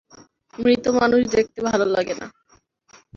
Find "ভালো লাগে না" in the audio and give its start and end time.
1.67-2.25